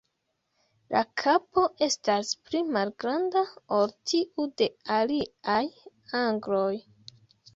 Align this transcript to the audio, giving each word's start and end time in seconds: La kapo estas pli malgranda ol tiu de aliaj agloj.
La 0.93 1.01
kapo 1.21 1.65
estas 1.87 2.31
pli 2.47 2.61
malgranda 2.77 3.43
ol 3.79 3.93
tiu 4.11 4.47
de 4.61 4.69
aliaj 4.97 5.63
agloj. 6.23 6.73